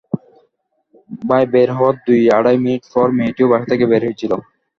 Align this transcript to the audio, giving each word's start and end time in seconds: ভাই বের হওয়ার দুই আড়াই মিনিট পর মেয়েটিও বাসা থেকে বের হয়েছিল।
ভাই 1.21 1.43
বের 1.53 1.69
হওয়ার 1.77 1.95
দুই 2.05 2.21
আড়াই 2.37 2.57
মিনিট 2.63 2.83
পর 2.93 3.07
মেয়েটিও 3.17 3.51
বাসা 3.51 3.67
থেকে 3.71 3.85
বের 3.91 4.01
হয়েছিল। 4.05 4.31